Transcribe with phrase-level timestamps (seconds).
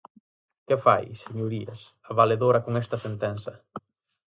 [0.67, 3.53] ¿Que fai, señorías, a valedora con esta sentenza?